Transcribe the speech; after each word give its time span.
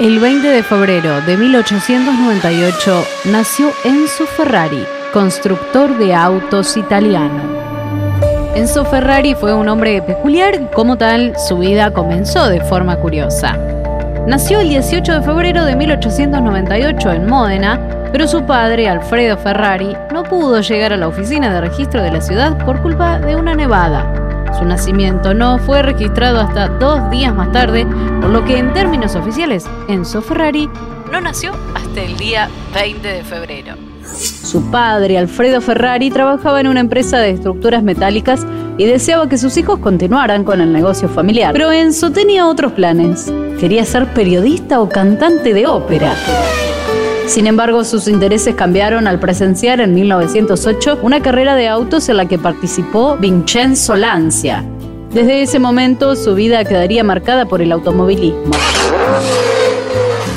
El 0.00 0.18
20 0.18 0.48
de 0.48 0.64
febrero 0.64 1.20
de 1.20 1.36
1898 1.36 3.04
nació 3.26 3.70
Enzo 3.84 4.26
Ferrari, 4.26 4.84
constructor 5.12 5.96
de 5.98 6.12
autos 6.12 6.76
italiano. 6.76 7.40
Enzo 8.56 8.84
Ferrari 8.84 9.36
fue 9.36 9.54
un 9.54 9.68
hombre 9.68 10.02
peculiar 10.02 10.72
como 10.72 10.98
tal 10.98 11.34
su 11.38 11.58
vida 11.58 11.92
comenzó 11.92 12.48
de 12.48 12.60
forma 12.62 12.96
curiosa. 12.96 13.56
Nació 14.26 14.58
el 14.58 14.70
18 14.70 15.20
de 15.20 15.22
febrero 15.22 15.64
de 15.64 15.76
1898 15.76 17.12
en 17.12 17.28
Módena, 17.28 17.80
pero 18.10 18.26
su 18.26 18.42
padre, 18.42 18.88
Alfredo 18.88 19.38
Ferrari, 19.38 19.96
no 20.12 20.24
pudo 20.24 20.60
llegar 20.60 20.92
a 20.92 20.96
la 20.96 21.06
oficina 21.06 21.54
de 21.54 21.60
registro 21.60 22.02
de 22.02 22.10
la 22.10 22.20
ciudad 22.20 22.58
por 22.64 22.82
culpa 22.82 23.20
de 23.20 23.36
una 23.36 23.54
nevada. 23.54 24.23
Su 24.58 24.64
nacimiento 24.64 25.34
no 25.34 25.58
fue 25.58 25.82
registrado 25.82 26.40
hasta 26.40 26.68
dos 26.68 27.10
días 27.10 27.34
más 27.34 27.50
tarde, 27.52 27.86
por 28.20 28.30
lo 28.30 28.44
que 28.44 28.58
en 28.58 28.72
términos 28.72 29.14
oficiales, 29.16 29.66
Enzo 29.88 30.22
Ferrari 30.22 30.68
no 31.10 31.20
nació 31.20 31.52
hasta 31.74 32.02
el 32.02 32.16
día 32.16 32.48
20 32.74 33.06
de 33.06 33.24
febrero. 33.24 33.74
Su 34.04 34.70
padre, 34.70 35.18
Alfredo 35.18 35.60
Ferrari, 35.60 36.10
trabajaba 36.10 36.60
en 36.60 36.68
una 36.68 36.80
empresa 36.80 37.18
de 37.18 37.30
estructuras 37.30 37.82
metálicas 37.82 38.46
y 38.78 38.86
deseaba 38.86 39.28
que 39.28 39.38
sus 39.38 39.56
hijos 39.56 39.78
continuaran 39.78 40.44
con 40.44 40.60
el 40.60 40.72
negocio 40.72 41.08
familiar. 41.08 41.52
Pero 41.52 41.72
Enzo 41.72 42.12
tenía 42.12 42.46
otros 42.46 42.72
planes. 42.72 43.32
Quería 43.58 43.84
ser 43.84 44.06
periodista 44.14 44.80
o 44.80 44.88
cantante 44.88 45.54
de 45.54 45.66
ópera. 45.66 46.14
Sin 47.26 47.46
embargo, 47.46 47.84
sus 47.84 48.06
intereses 48.06 48.54
cambiaron 48.54 49.06
al 49.06 49.18
presenciar 49.18 49.80
en 49.80 49.94
1908 49.94 51.00
una 51.02 51.20
carrera 51.20 51.54
de 51.56 51.68
autos 51.68 52.08
en 52.08 52.18
la 52.18 52.26
que 52.26 52.38
participó 52.38 53.16
Vincenzo 53.16 53.96
Lancia. 53.96 54.64
Desde 55.12 55.42
ese 55.42 55.58
momento 55.58 56.16
su 56.16 56.34
vida 56.34 56.64
quedaría 56.64 57.02
marcada 57.02 57.46
por 57.46 57.62
el 57.62 57.72
automovilismo. 57.72 58.52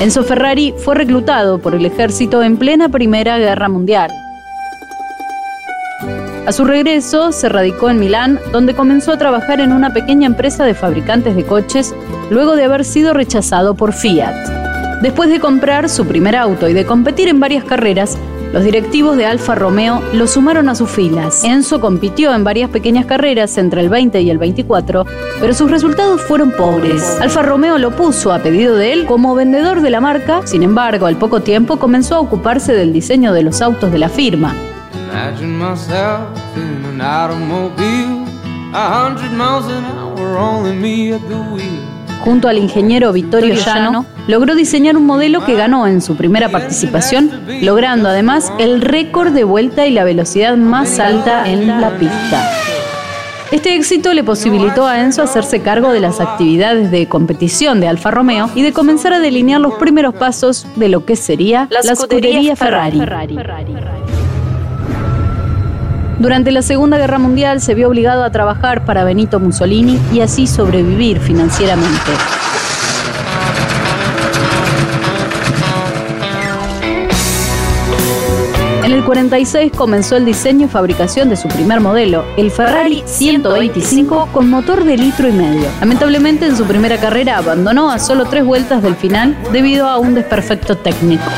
Enzo 0.00 0.24
Ferrari 0.24 0.74
fue 0.76 0.96
reclutado 0.96 1.58
por 1.58 1.74
el 1.74 1.86
ejército 1.86 2.42
en 2.42 2.56
plena 2.56 2.88
Primera 2.88 3.38
Guerra 3.38 3.68
Mundial. 3.68 4.10
A 6.46 6.52
su 6.52 6.64
regreso, 6.64 7.32
se 7.32 7.48
radicó 7.48 7.88
en 7.88 7.98
Milán, 7.98 8.38
donde 8.52 8.74
comenzó 8.74 9.12
a 9.12 9.18
trabajar 9.18 9.60
en 9.60 9.72
una 9.72 9.94
pequeña 9.94 10.26
empresa 10.26 10.64
de 10.64 10.74
fabricantes 10.74 11.34
de 11.36 11.44
coches, 11.44 11.94
luego 12.30 12.54
de 12.54 12.64
haber 12.64 12.84
sido 12.84 13.14
rechazado 13.14 13.74
por 13.74 13.94
Fiat. 13.94 14.73
Después 15.04 15.28
de 15.28 15.38
comprar 15.38 15.90
su 15.90 16.06
primer 16.06 16.34
auto 16.34 16.66
y 16.66 16.72
de 16.72 16.86
competir 16.86 17.28
en 17.28 17.38
varias 17.38 17.62
carreras, 17.62 18.16
los 18.54 18.64
directivos 18.64 19.18
de 19.18 19.26
Alfa 19.26 19.54
Romeo 19.54 20.02
lo 20.14 20.26
sumaron 20.26 20.70
a 20.70 20.74
sus 20.74 20.88
filas. 20.88 21.44
Enzo 21.44 21.78
compitió 21.78 22.34
en 22.34 22.42
varias 22.42 22.70
pequeñas 22.70 23.04
carreras 23.04 23.58
entre 23.58 23.82
el 23.82 23.90
20 23.90 24.22
y 24.22 24.30
el 24.30 24.38
24, 24.38 25.04
pero 25.40 25.52
sus 25.52 25.70
resultados 25.70 26.22
fueron 26.22 26.52
pobres. 26.52 27.20
Alfa 27.20 27.42
Romeo 27.42 27.76
lo 27.76 27.94
puso 27.94 28.32
a 28.32 28.38
pedido 28.38 28.76
de 28.76 28.94
él 28.94 29.04
como 29.04 29.34
vendedor 29.34 29.82
de 29.82 29.90
la 29.90 30.00
marca, 30.00 30.40
sin 30.46 30.62
embargo, 30.62 31.04
al 31.04 31.16
poco 31.16 31.40
tiempo 31.40 31.76
comenzó 31.76 32.14
a 32.14 32.20
ocuparse 32.20 32.72
del 32.72 32.94
diseño 32.94 33.34
de 33.34 33.42
los 33.42 33.60
autos 33.60 33.92
de 33.92 33.98
la 33.98 34.08
firma. 34.08 34.54
Junto 42.22 42.48
al 42.48 42.58
ingeniero 42.58 43.12
Vittorio 43.12 43.54
Llano, 43.54 44.06
logró 44.26 44.54
diseñar 44.54 44.96
un 44.96 45.04
modelo 45.04 45.44
que 45.44 45.54
ganó 45.54 45.86
en 45.86 46.00
su 46.00 46.16
primera 46.16 46.48
participación, 46.48 47.30
logrando 47.62 48.08
además 48.08 48.52
el 48.58 48.80
récord 48.80 49.32
de 49.32 49.44
vuelta 49.44 49.86
y 49.86 49.90
la 49.90 50.04
velocidad 50.04 50.56
más 50.56 50.98
alta 50.98 51.48
en 51.48 51.68
la 51.80 51.90
pista. 51.98 52.50
Este 53.54 53.74
éxito 53.76 54.12
le 54.14 54.24
posibilitó 54.24 54.86
a 54.86 55.00
Enzo 55.00 55.22
hacerse 55.22 55.60
cargo 55.60 55.92
de 55.92 56.00
las 56.00 56.20
actividades 56.20 56.90
de 56.90 57.06
competición 57.06 57.78
de 57.78 57.86
Alfa 57.86 58.10
Romeo 58.10 58.50
y 58.54 58.62
de 58.62 58.72
comenzar 58.72 59.12
a 59.12 59.20
delinear 59.20 59.60
los 59.60 59.74
primeros 59.74 60.14
pasos 60.14 60.66
de 60.76 60.88
lo 60.88 61.04
que 61.04 61.14
sería 61.14 61.68
la, 61.70 61.92
escudería 61.92 62.56
Ferrari. 62.56 63.00
Durante 66.18 66.52
la 66.52 66.62
Segunda 66.62 66.96
Guerra 66.96 67.18
Mundial 67.18 67.60
se 67.60 67.74
vio 67.74 67.88
obligado 67.88 68.22
a 68.24 68.30
trabajar 68.30 68.84
para 68.84 69.04
Benito 69.04 69.40
Mussolini 69.40 69.98
y 70.12 70.20
así 70.20 70.46
sobrevivir 70.46 71.18
financieramente. 71.20 72.12
En 78.84 78.92
el 78.92 79.02
46 79.02 79.72
comenzó 79.72 80.16
el 80.16 80.24
diseño 80.24 80.66
y 80.66 80.68
fabricación 80.68 81.28
de 81.30 81.36
su 81.36 81.48
primer 81.48 81.80
modelo, 81.80 82.24
el 82.36 82.50
Ferrari 82.50 83.02
125 83.06 84.28
con 84.30 84.50
motor 84.50 84.84
de 84.84 84.96
litro 84.96 85.26
y 85.26 85.32
medio. 85.32 85.68
Lamentablemente 85.80 86.46
en 86.46 86.56
su 86.56 86.64
primera 86.64 86.98
carrera 86.98 87.38
abandonó 87.38 87.90
a 87.90 87.98
solo 87.98 88.26
tres 88.26 88.44
vueltas 88.44 88.82
del 88.82 88.94
final 88.94 89.36
debido 89.52 89.88
a 89.88 89.98
un 89.98 90.14
desperfecto 90.14 90.76
técnico. 90.76 91.30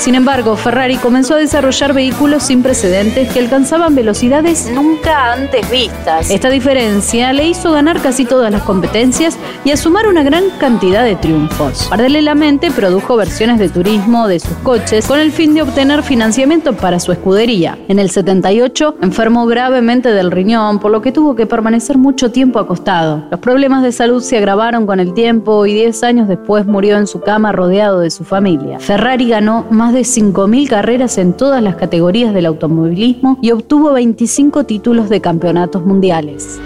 Sin 0.00 0.14
embargo, 0.14 0.56
Ferrari 0.56 0.96
comenzó 0.96 1.34
a 1.34 1.36
desarrollar 1.36 1.92
vehículos 1.92 2.44
sin 2.44 2.62
precedentes 2.62 3.30
que 3.30 3.38
alcanzaban 3.38 3.94
velocidades 3.94 4.70
nunca 4.74 5.34
antes 5.34 5.70
vistas. 5.70 6.30
Esta 6.30 6.48
diferencia 6.48 7.34
le 7.34 7.48
hizo 7.48 7.70
ganar 7.72 8.00
casi 8.00 8.24
todas 8.24 8.50
las 8.50 8.62
competencias 8.62 9.36
y 9.62 9.72
a 9.72 9.76
sumar 9.76 10.06
una 10.06 10.22
gran 10.22 10.44
cantidad 10.58 11.04
de 11.04 11.16
triunfos. 11.16 11.86
Paralelamente, 11.90 12.70
produjo 12.70 13.14
versiones 13.14 13.58
de 13.58 13.68
turismo 13.68 14.26
de 14.26 14.40
sus 14.40 14.56
coches 14.62 15.06
con 15.06 15.20
el 15.20 15.32
fin 15.32 15.52
de 15.52 15.60
obtener 15.60 16.02
financiamiento 16.02 16.72
para 16.72 16.98
su 16.98 17.12
escudería. 17.12 17.76
En 17.88 17.98
el 17.98 18.08
78 18.08 18.96
enfermó 19.02 19.44
gravemente 19.44 20.14
del 20.14 20.30
riñón, 20.30 20.78
por 20.78 20.92
lo 20.92 21.02
que 21.02 21.12
tuvo 21.12 21.36
que 21.36 21.44
permanecer 21.44 21.98
mucho 21.98 22.30
tiempo 22.30 22.58
acostado. 22.58 23.24
Los 23.30 23.40
problemas 23.40 23.82
de 23.82 23.92
salud 23.92 24.22
se 24.22 24.38
agravaron 24.38 24.86
con 24.86 24.98
el 24.98 25.12
tiempo 25.12 25.66
y 25.66 25.74
10 25.74 26.02
años 26.04 26.26
después 26.26 26.64
murió 26.64 26.96
en 26.96 27.06
su 27.06 27.20
cama 27.20 27.52
rodeado 27.52 28.00
de 28.00 28.10
su 28.10 28.24
familia. 28.24 28.78
Ferrari 28.78 29.28
ganó 29.28 29.66
más 29.90 29.94
de 29.94 30.22
5.000 30.22 30.68
carreras 30.68 31.18
en 31.18 31.32
todas 31.32 31.62
las 31.62 31.74
categorías 31.74 32.32
del 32.32 32.46
automovilismo 32.46 33.38
y 33.42 33.50
obtuvo 33.50 33.92
25 33.92 34.64
títulos 34.64 35.08
de 35.08 35.20
campeonatos 35.20 35.84
mundiales. 35.84 36.60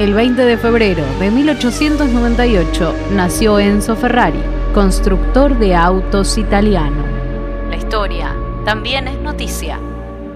El 0.00 0.14
20 0.14 0.42
de 0.42 0.56
febrero 0.56 1.04
de 1.20 1.30
1898 1.30 2.94
nació 3.14 3.60
Enzo 3.60 3.94
Ferrari, 3.94 4.40
constructor 4.74 5.56
de 5.58 5.76
autos 5.76 6.36
italiano. 6.36 7.04
La 7.70 7.76
historia 7.76 8.34
también 8.64 9.06
es 9.06 9.20
noticia. 9.20 9.78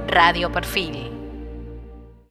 Radio 0.06 0.53
Perfil. 0.53 1.16